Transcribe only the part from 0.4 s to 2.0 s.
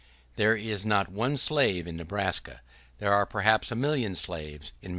is not one slave in